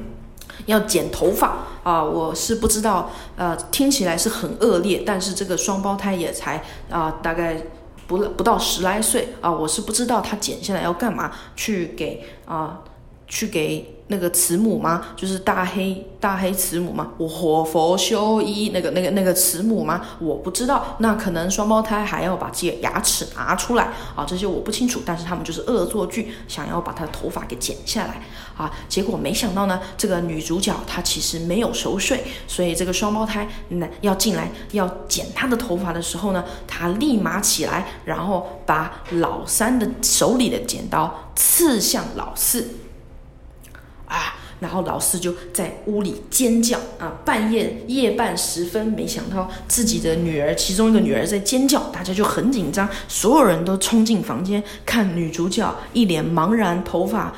[0.67, 2.03] 要剪头发啊！
[2.03, 7.63] 我是不知道，呃，听起来是很恶劣，但是这个双胞胎也才啊，大概
[8.07, 12.81] 不不到十来岁啊，我是不知道他剪下来要干嘛，去给啊，
[13.27, 13.92] 去给。
[14.13, 15.07] 那个慈母吗？
[15.17, 17.13] 就是大黑大黑慈母吗？
[17.17, 20.03] 我活佛修一那个那个那个慈母吗？
[20.21, 20.97] 我不知道。
[20.99, 25.01] 那可能双胞胎还要把自己牙齿拿出来啊，这些我不清楚。
[25.07, 28.21] 但是他们就是恶作剧，想要把他的头发给剪下来
[28.55, 28.71] 啊。
[28.87, 42.69] 结果没想到呢，这个女主角她其实没有熟睡，所以这个双胞胎那要进来要剪她的头发的时候呢，她立马起来，然后把老三的手里的剪刀刺向老四。
[44.13, 44.37] 啊！
[44.61, 47.13] 然后老师就在屋里尖叫啊！
[47.25, 57.33] 半夜夜半时分，没想到自己的女儿，其中一个女儿在尖叫，大家就很紧张，所有人都冲进房间看女主角一脸茫然，头发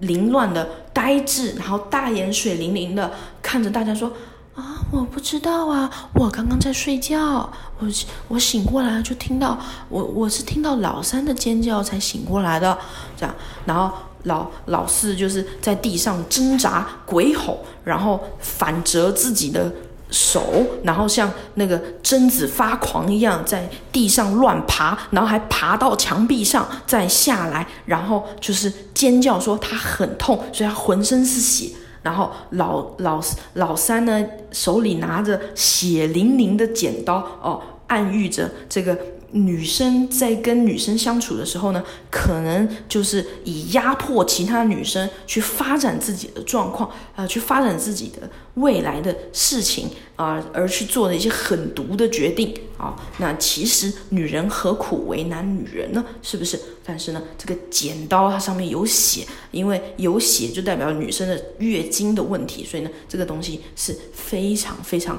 [0.00, 4.10] 凌乱的呆滞，然后大眼水灵灵的看着大家说
[4.56, 7.48] ：“啊，我不知道啊，我刚刚在睡觉，
[7.78, 7.86] 我
[8.26, 9.56] 我醒过来就听到
[9.88, 12.76] 我我是听到老三的尖叫才醒过来的，
[13.16, 13.32] 这样，
[13.66, 19.72] 然后。”老老四就是在地上挣扎、鬼吼，然后反折自己的
[20.10, 20.42] 手，
[20.82, 31.70] 然后像那个贞子发狂一样在地上乱爬，然后还爬到墙壁上再下来，然后就是尖叫说他很痛，所以他浑身是血。
[32.02, 33.20] 然后老老
[33.54, 38.96] 老三呢手里拿着血淋淋的剪刀哦，暗喻着这个。
[39.36, 52.96] 女生在跟女生相处的时候呢，可能就是以压迫其他女生去发展自己的状况，啊，去发展自己的未来的事情啊，而去做的一些狠毒的决定啊。
[53.18, 56.04] 那其实女人何苦为难女人呢？
[56.22, 56.58] 是不是？
[56.84, 65.18] 但是呢，这个剪刀它上面有血，因为有血就代表女生的月经的问题，所以呢，这个东西是非常非常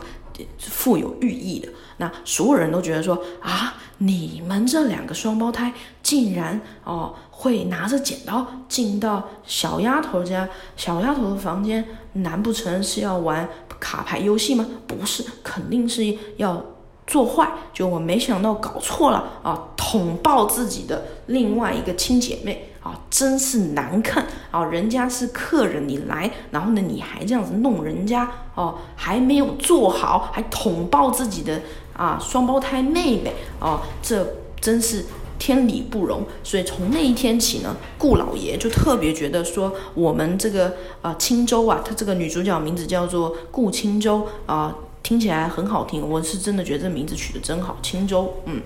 [0.59, 1.69] 富有寓意的。
[1.97, 3.75] 那所有人都觉得说啊。
[3.99, 5.73] 你们这两个双胞胎
[6.03, 14.63] 竟然哦会拿着剪刀进到小丫头家小丫头的房间，难不成是要玩卡牌游戏吗？
[14.85, 16.63] 不是，肯定是要
[17.07, 17.51] 做坏。
[17.73, 24.63] 就我没想到搞错了啊，捅爆自己的另外一个亲姐妹啊，真是难看啊！
[24.63, 31.61] 人家是客人，你来，然后呢你还这样子弄人家哦，还没有做好，还捅爆自己的。
[31.97, 35.03] 啊，双胞胎妹妹哦，这真是
[35.39, 36.23] 天理不容。
[36.43, 46.07] 所以从那一天起呢，顾老爷就特别觉得说，我们这个啊青州啊，她这个女主角名字叫做顾青州啊，听起来很好听。
[46.07, 48.31] 我是真的觉得这名字取得真好，青州。
[48.45, 48.61] 嗯，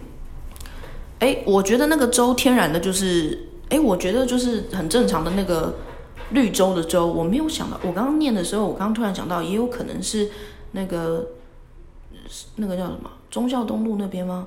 [1.20, 5.74] 哎，我觉得那个州天然的就是，哎，我觉得就是很正常的那个
[6.32, 7.08] 绿洲的洲。
[7.08, 10.30] 我没有想到，我刚刚念的时候，我刚刚突然想到，也有可能是
[10.74, 11.26] 那个
[12.58, 13.10] 那个叫什么？
[13.30, 14.46] 忠孝东路那边吗？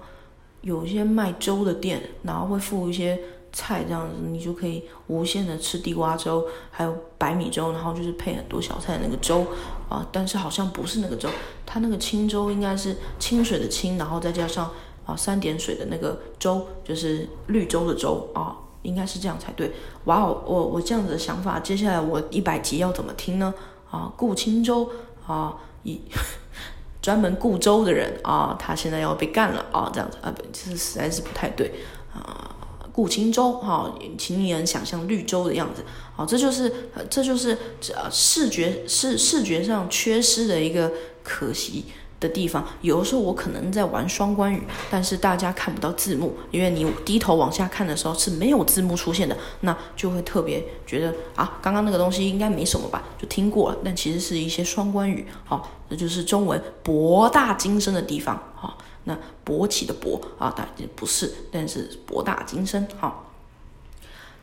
[0.60, 3.18] 有一些卖粥的店，然后会附一些
[3.50, 9.46] 菜，这样子你就可以无限的吃地瓜粥，还有白米粥，然后就是配很多小菜的那个粥
[9.88, 10.06] 啊。
[10.12, 11.28] 但是好像不是那个粥，
[11.64, 14.70] 它那个清粥应该是清水的清，然后再加上
[15.06, 19.72] 啊三点水的那个粥，就是绿洲的粥啊，应该是这样才对。
[20.04, 23.52] 哇哦，我我这样子的想法，接下来我一百集要怎么听呢？
[23.90, 24.88] 啊，顾清粥
[25.26, 26.00] 啊，一。
[27.02, 31.70] 专门雇粥的人啊，他现在要被干了啊，这样子啊，不，这是实在是不太对
[32.14, 32.56] 啊。
[32.94, 35.84] 顾青粥哈，请你能想象绿洲的样子
[36.16, 36.72] 啊，这就是
[37.10, 37.58] 这就是
[37.94, 40.90] 呃视觉视视觉上缺失的一个
[41.22, 41.84] 可惜。
[42.20, 63.30] 的地方，有的时候我可能在玩双关语，但是大家看不到字幕，因为你低头往下看的时候是没有字幕出现的，那就会特别觉得啊，刚刚那个东西应该没什么吧，就听过了，但其实是一些双关语，好，这就是中文博大精深的地方，好，那勃起的勃啊，大不是，但是博大精深，好，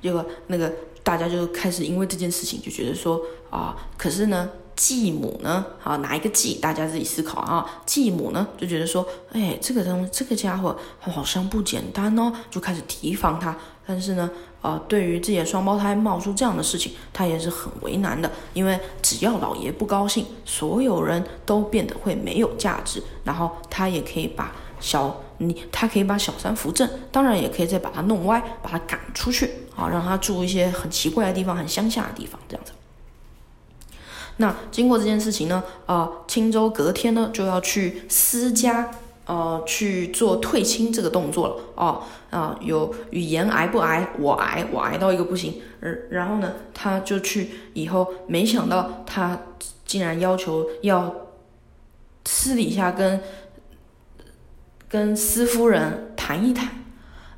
[0.02, 4.50] 结果那个大家就开始因为这件事情就觉得说啊，可是呢。
[4.82, 5.64] 继母呢？
[5.80, 6.56] 好，哪一个继？
[6.56, 7.64] 大家自己思考啊。
[7.86, 13.56] 继母呢，就觉得说，哎，这个东，这个家伙好像不简单哦，就开始提防他。
[13.86, 14.28] 但是呢，
[14.64, 18.32] 呃，对于自己的双胞胎冒出这样的事情，他也是很为难的。
[18.56, 23.04] 因为只要老爷不高兴，所有人都变得会没有价值。
[23.24, 32.72] 然后他也可以把小你，他可以把小三扶正，当然也可以再把他弄歪，把他赶出去，啊，让他住一些很奇怪的地方，很乡下的地方，这样子。
[34.42, 38.92] 那经过这件事情呢，啊，青州隔天呢就要去私家，
[39.26, 44.10] 呃，去做退亲这个动作了，哦，啊，有语言挨不挨？
[44.20, 49.40] 我挨，我挨到一个不行，呃，然后呢，他就去以后，没想到他
[49.86, 51.16] 竟然要求要
[52.26, 53.22] 私底下跟
[54.90, 56.81] 跟司夫人谈一谈。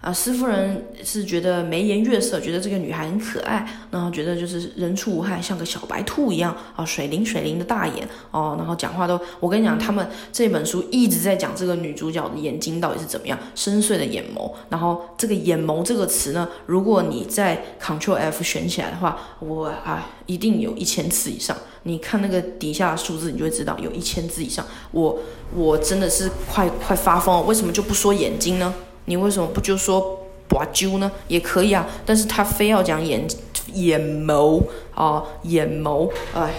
[0.03, 25.17] 啊，施夫人是觉得眉颜悦色，觉得这个女孩很可爱，然后觉得就是人畜无害，像个小白兔一样啊，水灵水灵的大眼哦，然后讲话都，我跟你讲，他们这本书一直在讲这个女主角的眼睛到底是怎么样，深邃的眼眸，然后这个眼眸这个词呢，如果你在 Ctrl F 选起来的话，我啊一定有一千次以上，你看那个底下的数字，你就会知道有一千字以上，我
[25.55, 28.73] 我真的是快快发疯了，为什么就不说眼睛呢？
[29.05, 31.11] 你为什么不就说把揪呢？
[31.27, 33.27] 也可以啊，但是他非要讲眼
[33.73, 34.61] 眼眸
[34.93, 36.53] 啊，眼眸，哎，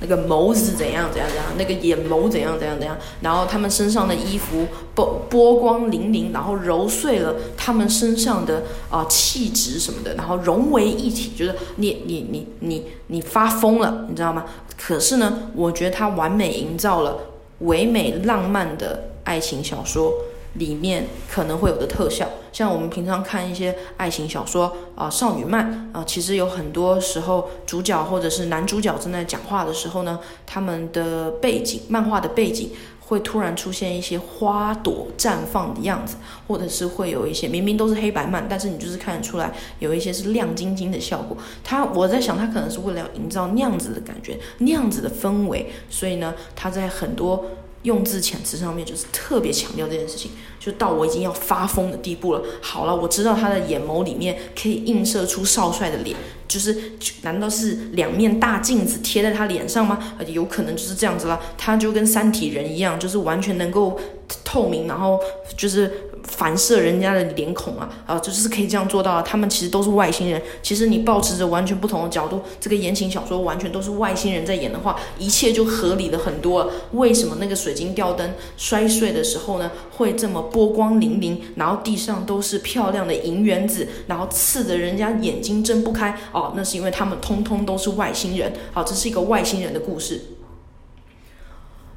[0.00, 14.44] 那个眸子怎样怎样怎样，那个眼眸怎样怎样怎样，然后他们身上的衣服波波光粼粼，然后揉碎了他们身上的啊气质什么的，然后融为一体，就是你你你你你发疯了，你知道吗？
[14.76, 17.18] 可是呢，我觉得他完美营造了
[17.60, 20.12] 唯美浪漫的爱情小说。
[20.58, 36.16] 里面可能会有的特效，像我们平常看一些爱情小说啊，少女漫啊，其实有很多时候主角或者是男主角正在讲话的时候呢，他们的背景，漫画的背景会突然出现一些花朵绽放的样子，
[36.46, 41.36] 或者是会有一些明明都是黑白漫，但是你就是看得出来有一些是亮晶晶的效果。
[41.62, 47.44] 他我在想，他可能是为了营造那样子的感觉，那样子的氛围，所以呢，他在很多。
[47.82, 52.42] 用字遣词上面就是特别强调这件事情，就到我已经要发疯的地步了。
[52.60, 56.16] 好了，我知道他的眼眸里面可以映射出少帅的脸，
[56.48, 60.16] 就是难道是两面大镜子贴在他脸上吗？
[60.26, 61.40] 有可能就是这样子了。
[61.56, 63.98] 他就跟三体人一样，就是完全能够
[64.44, 65.18] 透明，然后
[65.56, 66.07] 就是。
[66.28, 69.20] 反射人家的脸孔啊，啊，就是可以这样做到。
[69.22, 70.40] 他们其实都是外星人。
[70.62, 76.70] 其实你保持着完全不同的角度，这个言情小说完全都是外星人在演的话，一切就合理了很多。
[76.92, 86.16] 为什么那个水晶吊灯摔碎的时候呢，会这么波光粼粼，然后地上都是漂亮的银原子，然后刺得人家眼睛睁不开？
[86.32, 88.52] 哦，那是因为他们通通都是外星人。
[88.72, 90.20] 好，这是一个外星人的故事。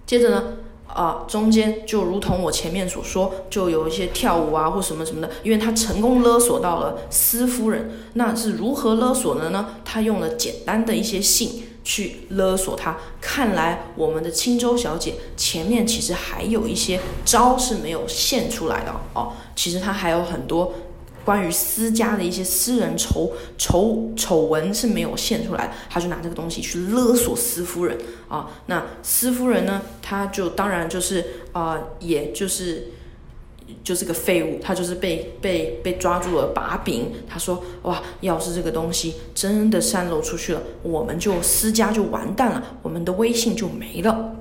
[0.06, 0.44] 接着呢？
[0.94, 9.76] 啊，中间就如同我前面所说，就有一些跳舞啊或什么什么的，因为他成功勒索到了司夫人，那是如何勒索的呢？
[9.86, 12.98] 他用了简单的一些信去勒索他。
[13.20, 20.74] 看来我们的青州小姐前面其实还有一些招是没有现出来的哦，其实她还有很多。
[21.24, 27.98] 关于私家的一些私人丑丑丑闻是没有现出来，他就拿这个东西去勒索司夫人
[28.28, 28.50] 啊。
[28.68, 32.88] 那司夫人呢，他就当然就是啊，也就是
[33.84, 37.12] 就是个废物，他就是被被被抓住了把柄。
[37.28, 44.36] 他说哇，要是这个东西真的散露出去了，我们就私家就完蛋了，我们的威信就没了。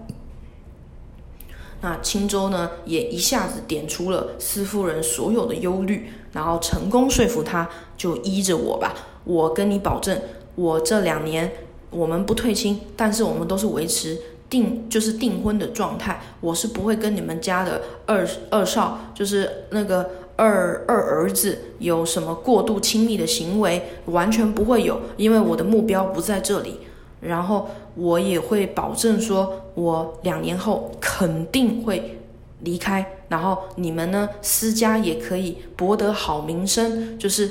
[1.83, 6.11] 那青州呢，也一下子点出了司夫人所有的忧虑。
[6.33, 8.95] 然后成功说服他，就依着我吧。
[9.25, 10.17] 我跟你保证，
[10.55, 11.51] 我这两年
[11.91, 14.17] 我们不退亲，但是我们都是维持
[14.49, 16.23] 订就是订婚的状态。
[16.41, 26.79] 我是不会跟你们家的二二少，就是那个二二儿子有什么过度亲密的行为，完全不会有，因为我的目标不在这里。
[27.21, 32.17] 然后我也会保证说，我两年后肯定会。
[32.63, 34.29] 离开，然后你们呢？
[34.43, 37.51] 私家也可以博得好名声，就是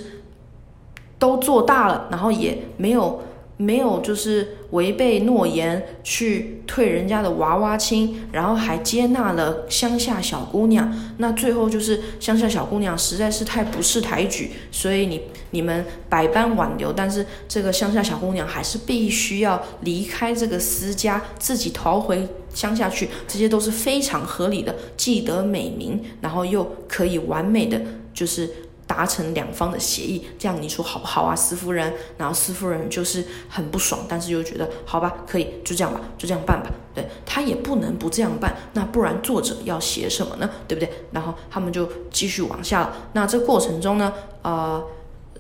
[1.18, 3.20] 都做大了，然后也没有
[3.62, 10.90] 没有就是违背诺言去退人家的娃娃亲，然后还接纳了乡下小姑娘。
[11.18, 22.26] 那最后就是乡下小姑娘实在是太不识抬举，所以你你们百般挽留，但是这个乡下小姑娘还是必须要离开这个私家，自己逃回。
[22.52, 27.80] 乡下去，这些都是非常合理的，既得美名，然后又可以完美的
[28.12, 28.50] 就是
[28.90, 31.94] 达成两方的协议，这样你说好不好啊，司夫人？
[32.18, 36.72] 然后司夫人就是很不爽，但是又觉得好吧，可以就这样吧，就这样办吧。
[36.96, 40.50] 对他也不能不这样办，那不然作者要写什么呢？
[40.68, 40.92] 对不对？
[41.12, 42.96] 然后他们就继续往下了。
[43.14, 44.12] 那这过程中呢，
[44.42, 44.84] 呃。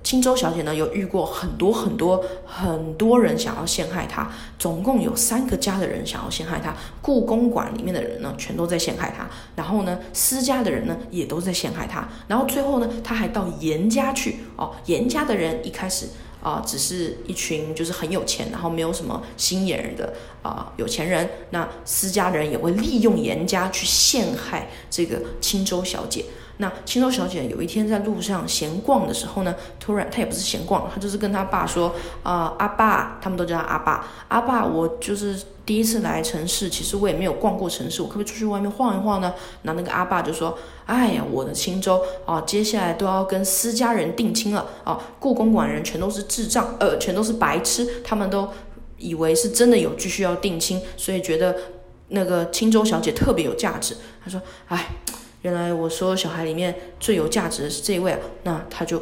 [0.01, 4.27] 青州小姐呢，有遇过很多很多很多人想要陷害她，
[4.57, 6.73] 总共有三个家的人想要陷害她。
[7.01, 14.71] 故宫馆里面的人呢，全都在陷害她，然后呢，私家的人呢，也都在陷害她，然后最后呢，她还到严家去哦。
[14.85, 16.07] 严家的人一开始
[16.41, 21.29] 啊，只是一群就是很有钱，然后没有什么心眼的啊有钱人。
[21.51, 26.25] 那私家人也会利用严家去陷害这个青州小姐。
[26.61, 39.33] 那青州小姐有一天在路上闲逛的时候呢，突然她也不是闲逛，她就是跟她爸说：“啊，阿爸，他们都叫他阿爸，阿爸，我就是第一次来城市，其实我也没有逛过城市，我可不可以出去外面晃一晃呢？”
[39.63, 48.49] 那那个阿爸就说：“哎呀，我的青州啊，接下来都要跟私家人定亲了啊，故宫馆人全都是智障，呃，全都是白痴，他们都
[48.97, 51.55] 以为是真的有继续要定亲，所以觉得
[52.09, 54.85] 那个青州小姐特别有价值。”他说：“哎。”
[55.41, 59.01] 原来我说小孩里面最有价值的是这一位啊，那他就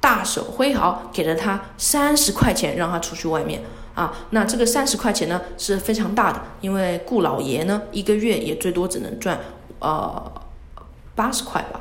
[0.00, 3.62] 大手挥毫给了他三十块钱，让他出去外面
[3.94, 4.14] 啊。
[4.30, 9.40] 那这个三十块钱呢是非常大的，因为顾老爷呢一个月也最多只能赚
[9.78, 10.30] 呃
[11.14, 11.80] 八十块吧，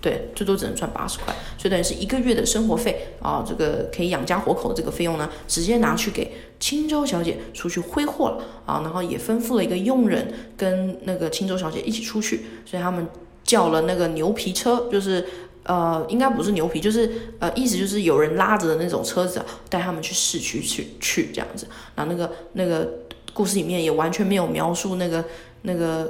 [0.00, 6.32] 对，最多只能赚八十块，所以等于是一个月的生活费啊，这个可以养家活口的这个费用呢，直接拿去给。
[6.62, 13.04] 青州小姐出去挥霍了啊，然后也吩咐了一个佣人跟那个青州小姐一起出去，所以他们
[13.42, 15.26] 叫了那个牛皮车，就是
[15.64, 17.10] 呃，应该不是牛皮，就是
[17.40, 21.66] 呃，意思就是有人拉着的那种车子，带他们去市区去去这样子。
[21.96, 22.88] 然后那个那个
[23.32, 25.24] 故事里面也完全没有描述那个
[25.62, 26.08] 那个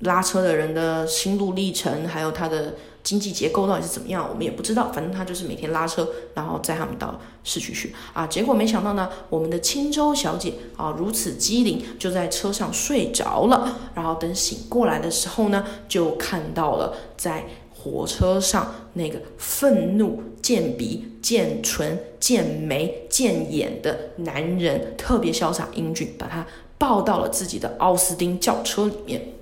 [0.00, 2.74] 拉车的人的心路历程，还有他的。
[3.02, 4.90] 经济结构到底是怎么样，我们也不知道。
[4.92, 8.26] 反正他就是每天拉车，然后载他们到市区去啊。
[8.26, 13.78] 结果没想到呢，我们的青州小姐啊如此机灵，就在车上睡着了。
[13.94, 26.46] 然后等醒过来的时候呢，就看到了在火车上那个愤怒、见鼻、见唇、见眉、见眼的男人，特别潇洒英俊，把他
[26.76, 29.32] 抱到了自己的奥斯丁轿车里面。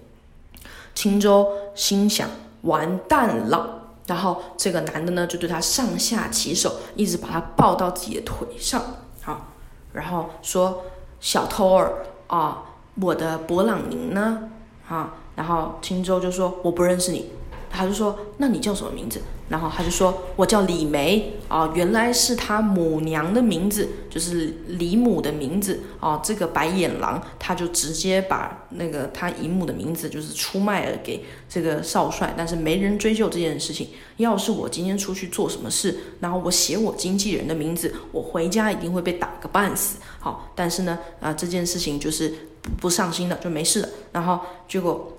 [0.94, 2.28] 青州心想
[2.68, 8.80] 完蛋了，然后这个男的呢就对他上下其手，一直把他抱到自己的腿上，
[9.22, 9.48] 好，
[9.92, 10.84] 然后说
[11.18, 12.62] 小偷儿啊，
[13.00, 14.50] 我的勃朗宁呢？
[14.88, 17.30] 啊，然后青州就说我不认识你。
[17.70, 33.88] 他就说：“那你叫什么名字？”然后他就说：“我叫李梅啊，原来是他母娘的名字，就是李母的名字啊。”这个白眼狼他就直接把那个他姨母的名字就是出卖了给这个少帅，但是没人追究这件事情。
[34.18, 39.96] 要是我今天出去做什么事，然后我写我经纪人的名字，我回家一定会被打个半死。
[40.18, 42.28] 好，但是呢，啊，这件事情就是
[42.60, 43.88] 不不上心的就没事了。
[44.12, 45.14] 然后结果。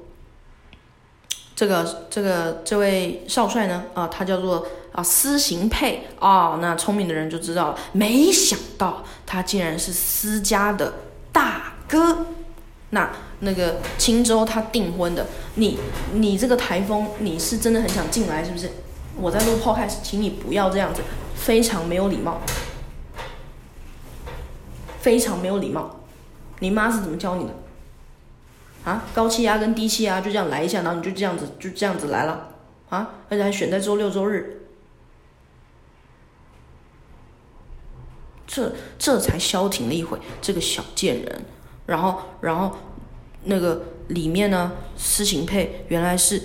[1.60, 7.78] 这个这个这位少帅呢，啊，他叫做啊司行佩啊，那聪明的人就知道了。
[7.91, 10.93] 没想到他竟然是司家的
[11.34, 12.28] 大哥。
[12.91, 15.78] 那那个青州他订婚的，你
[16.14, 18.72] 你这个台风，你是真的很想进来是不是？
[19.18, 21.01] 我在录 podcast，请你不要这样子，
[21.36, 22.39] 非常没有礼貌，
[25.01, 25.99] 非常没有礼貌。
[26.60, 27.49] 你妈是怎么教你的？
[28.86, 32.48] 啊，高气压跟低气压就这样来一下，然后你就这样子就这样子来了，
[32.90, 34.62] 啊，而且还选在周六周日，
[38.48, 41.42] 这这才消停了一回，这个小贱人。
[41.86, 42.76] 然后，然后
[43.44, 46.42] 那个里面呢，施行佩原来是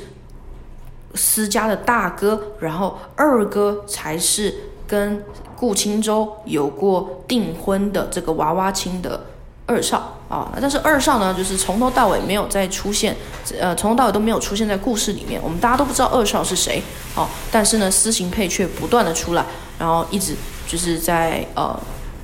[1.14, 4.54] 施家的大哥，然后二哥才是
[4.86, 5.22] 跟
[5.56, 9.26] 顾青舟有过订婚的这个娃娃亲的。
[9.66, 13.16] 二少啊，但是二少呢，就是从头到尾没有再出现，
[13.58, 16.82] 呃，从头到尾都没有出现在故事里面，我们大家都不知道二少是谁，
[17.14, 19.44] 哦，但是呢，私行配却不断的出来，
[19.78, 20.34] 然后一直
[20.68, 21.74] 就是在呃，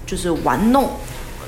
[0.06, 0.90] 就是玩弄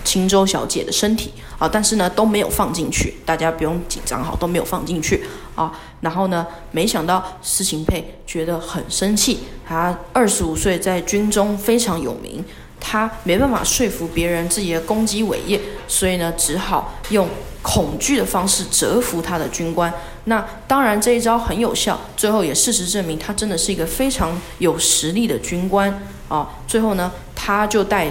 [0.03, 5.22] 青州小姐的身体啊，但是呢都没有放进去，大家不用紧张哈，都没有放进去
[5.55, 5.70] 啊，
[6.01, 12.43] 然后呢，没想到私行配觉得很生气，他二十五岁在军中非常有名。
[12.85, 17.28] 他没办法说服别人自己的攻击伟业，所以呢，只好用
[17.62, 19.91] 恐惧的方式折服他的军官。
[20.24, 26.51] 那当然这一招很有效，最后也事实证明他真的是一个非常有实力的军官啊。
[26.66, 28.11] 最后呢，他就带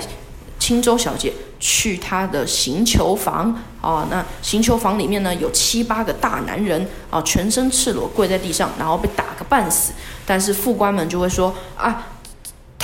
[0.57, 4.07] 青州小姐去他的刑求房啊。
[4.09, 9.91] 那刑求房里面呢，有七八个大男人啊，全身赤裸跪在地上，然后被打个半死。
[10.25, 12.07] 但是副官们就会说啊。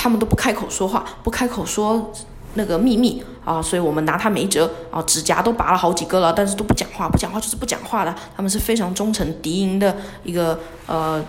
[0.08, 2.10] 他们都不开口说话，不开口说
[2.54, 8.14] 那个秘密啊，所以我们拿他没辙啊，指甲都拔了好几个了，但是都不讲话，不讲话就是不讲话的。
[8.34, 9.94] 他们是非常忠诚敌营的
[10.24, 11.22] 一个呃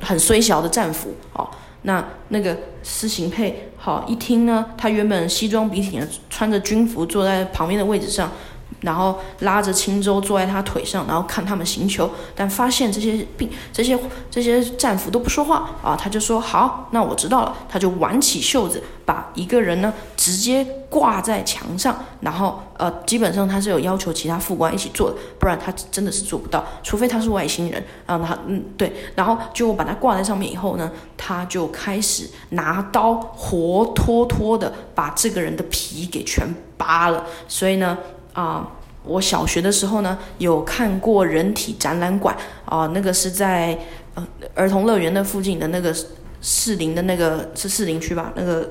[0.00, 1.48] 很虽小的战俘哦。
[1.82, 8.32] 那那个施行佩好一听呢，他原本西装笔挺的，穿着军服坐在旁边的位置上。
[8.80, 13.98] 然后拉着青州坐在他腿上，然后看他们行球，但发现这些病、这些
[14.30, 17.56] 这些战俘都不说话啊，他就说好，那我知道了。
[17.68, 28.18] 他就挽起袖子，把一个人呢直接挂在墙上，然后呃，基本上他是有要求其他副官一起做的，不然他真的是做不到，除非他是外星人啊。
[28.18, 37.96] 他嗯对，然后就把他挂在上面以后呢，他就开始拿刀活脱脱的把这个人的皮给全扒了，所以呢。
[38.32, 38.70] 啊，
[39.04, 43.78] 我小学的时候呢，有看过人体展览馆啊，那个是在
[44.14, 45.94] 呃儿童乐园的附近的那个
[46.42, 48.32] 士林的那个是士林区吧？
[48.36, 48.68] 那个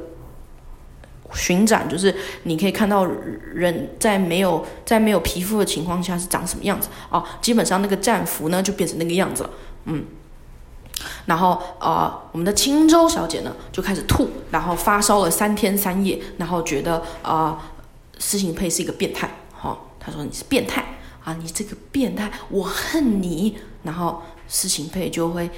[1.34, 9.50] 巡展就是你可以看到人在没有在没有皮肤的情况下是长什么样子啊，基本上那个战服呢就变成那个样子了，
[9.86, 10.06] 嗯，
[11.28, 17.72] 然后啊，我们的青州小姐呢就开始吐，然后发烧了三天三夜，然后觉得啊，
[18.18, 19.30] 施行佩是一个变态。
[20.00, 20.86] 他说你是变态
[21.24, 21.34] 啊！
[21.34, 23.58] 你这个变态，我恨你。
[23.84, 25.50] 然后施行佩就会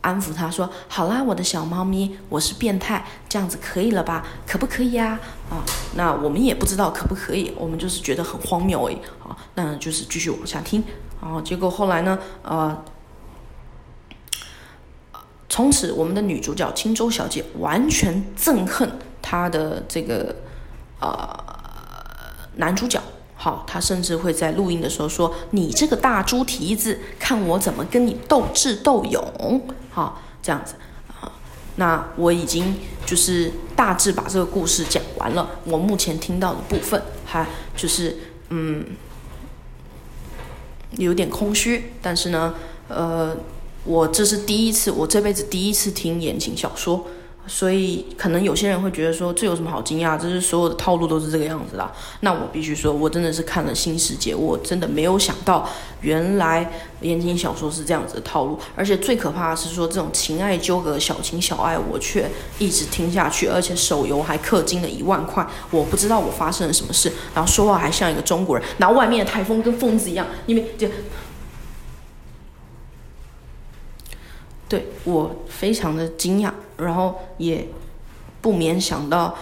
[0.00, 4.26] 安抚他说：“好啦，我的小猫咪，我是变态，这样子可以了吧？
[4.46, 5.18] 可不可以呀？”
[5.50, 5.64] 啊，
[5.96, 8.96] 那我们也不知道可不可以，我们就是觉得很荒谬而已。
[9.22, 10.82] 啊，那就是继续往下听。
[11.20, 12.18] 然后结果后来呢？
[12.42, 12.84] 呃，
[15.48, 20.34] 从此我们的女主角青州小姐完全憎恨她的这个
[21.00, 21.44] 呃
[22.56, 23.02] 男主角。
[23.40, 30.74] 好，他甚至会在录音的时候说：“你这个大猪蹄子，看我怎么跟你斗智斗勇。”好，这样子
[31.20, 31.30] 啊。
[31.76, 32.74] 那我已经
[33.06, 35.48] 就是大致把这个故事讲完了。
[35.64, 38.16] 我目前听到的部分，哈就是
[38.48, 38.84] 嗯，
[40.96, 41.92] 有点空虚。
[42.02, 42.56] 但是呢，
[42.88, 43.36] 呃，
[43.84, 47.06] 我这是第一次，我这辈子第一次听言情小说，
[47.48, 50.18] 所以可能有些人会觉得说，这有什么好惊讶？
[50.18, 51.90] 这是所有的套路都是这个样子的。
[52.20, 55.68] 那我必须说，我真的是看了新世界，我真的没有想到，
[56.02, 56.70] 原来
[57.00, 58.58] 言情小说是这样子的套路。
[58.76, 65.46] 而且最可怕的是说，这种情爱纠葛、小情小爱，我却一直听下去，而且手游还氪金了一万块。
[65.70, 70.86] 我不知道我发生了什么事，然后说话还像一个中国人，然后外面的台风跟疯子一样，因为就。
[74.68, 77.68] 对我非常的惊讶，然后也
[78.40, 79.36] 不免想到，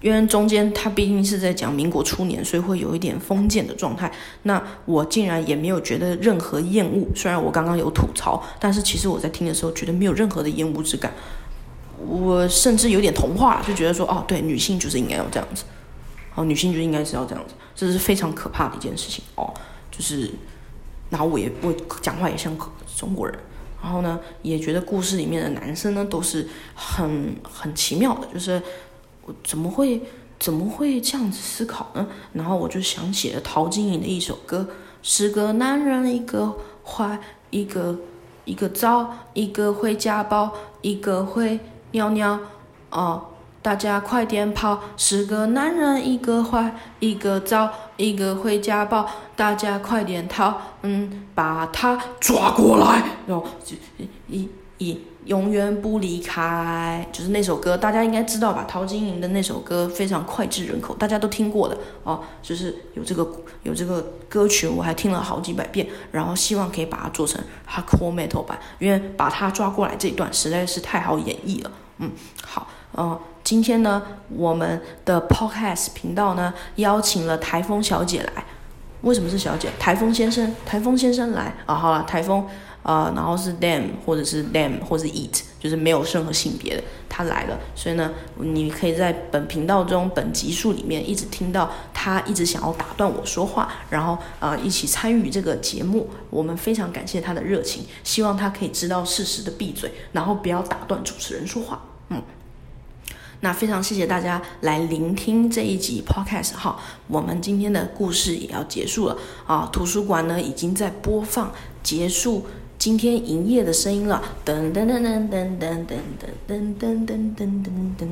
[0.00, 4.12] 因为中间他毕竟是在讲民国初年，所以会有一点封建的状态。
[4.42, 11.12] 那我竟然也没有觉得任何厌恶，虽然我刚刚有吐槽，但是其实我在听的时候觉得没有任何的厌恶之感。
[12.06, 15.64] 我甚至有点同化，就觉得说，哦，对，女性就是应该要这样子，
[16.34, 19.52] 哦，女性就应该是要这样子，这是非常可怕的一件事情哦。
[19.90, 20.30] 就是，
[21.10, 22.56] 然后我也我讲话也像
[22.96, 23.38] 中国人。
[23.82, 28.60] 然后呢，也觉得故事里面的男生呢都是很很奇妙的，就是
[29.24, 30.02] 我怎么会
[30.38, 32.06] 怎么会这样子思考呢？
[32.32, 34.68] 然后我就想起了陶晶莹的一首歌，
[35.02, 37.18] 十个男人一个坏，
[37.50, 37.98] 一个
[38.44, 40.52] 一个糟，一个会家暴，
[40.82, 41.60] 一个会
[41.92, 42.38] 尿尿，
[42.90, 43.26] 哦。
[43.62, 44.80] 大家快点跑！
[44.96, 47.70] 十个男人，一个坏，一个糟，
[48.06, 49.08] 一个会家暴。
[49.36, 50.54] 大家快点逃！
[50.82, 53.74] 嗯，把他抓过来，然后就
[54.28, 54.46] 一
[54.76, 57.08] 一永远不离开。
[57.10, 58.66] 就是那首歌，大家应该知道吧？
[58.68, 62.22] 陶晶莹的那首歌非常脍炙人口，大家都听过的哦。
[62.42, 63.26] 就是有这个
[63.62, 65.88] 有这个歌曲，我还听了好几百遍。
[66.12, 71.70] 然后希望可以把它做成 hardcore metal 版，因为把他抓过来这一段实在是太好演绎了。
[71.96, 72.10] 嗯，
[72.42, 73.18] 好，嗯。
[73.42, 78.44] 今天呢，我们的 podcast 频道呢邀请了台风小姐来。
[79.02, 79.70] 为什么是小姐？
[79.78, 81.74] 台风先生，台风先生来啊！
[81.74, 82.46] 好了，台风，
[82.82, 87.58] 呃，然后是 them 或者是 them 或者是 it，就是没有任何性别的，他来了。
[87.74, 96.10] 所以呢，你可以在本频道中本集数里面一直听到他一直想要打断我说话，然后呃一起参与这个节目。
[96.28, 101.80] 我们非常感谢他的热情，希望他可以知道适时的闭嘴，然后不要打断主持人说话。
[102.10, 102.22] 嗯。
[103.42, 106.78] 那非常谢谢大家来聆听这一集 podcast 哈，
[107.08, 109.16] 我们今天的故事也要结束了
[109.46, 111.50] 啊，图书馆呢已经在播放
[111.82, 112.44] 结束
[112.78, 115.96] 今天营业的声音了，噔噔噔噔噔噔噔
[116.46, 117.48] 噔噔噔噔噔
[117.96, 118.06] 噔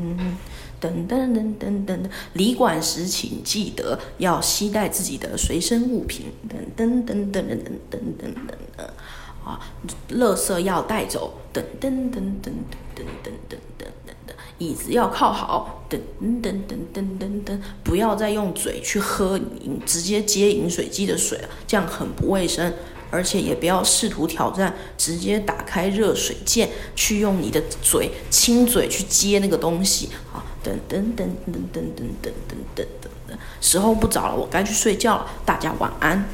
[0.81, 1.99] 噔噔噔噔噔，
[2.33, 8.33] 离馆时请记得要携带自己的随身物品，噔噔噔噔噔噔噔噔
[8.79, 8.85] 噔，
[9.45, 9.61] 啊，
[10.11, 12.51] 垃圾要带走，噔噔噔噔
[12.97, 13.59] 噔噔噔。
[14.59, 16.01] 椅子要靠好，等
[16.43, 22.73] 等等等等等，不要再用嘴去喝饮，直接接饮水机的水了，这样很不卫生。
[23.11, 30.45] 而且也不要试图挑战，直接打开热水键去用你的嘴亲嘴去接那个东西啊！
[30.63, 32.87] 等等等等等等等等等
[33.27, 36.29] 等，时候不早了，我该去睡觉了，大家晚安。